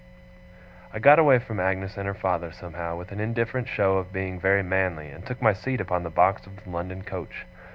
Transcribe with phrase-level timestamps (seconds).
[0.91, 4.39] I got away from Agnes and her father, somehow, with an indifferent show of being
[4.39, 7.45] very manly, and took my seat upon the box of the London coach.